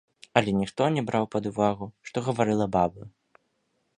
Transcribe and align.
Але 0.39 0.53
ніхто 0.61 0.87
не 0.95 1.03
браў 1.09 1.25
пад 1.35 1.43
увагу, 1.51 1.85
што 2.11 2.17
гаварыла 2.29 2.65
баба. 2.79 3.01